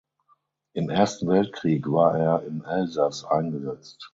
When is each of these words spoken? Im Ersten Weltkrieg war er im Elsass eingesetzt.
Im 0.73 0.89
Ersten 0.89 1.27
Weltkrieg 1.27 1.85
war 1.91 2.17
er 2.17 2.41
im 2.41 2.63
Elsass 2.65 3.23
eingesetzt. 3.23 4.09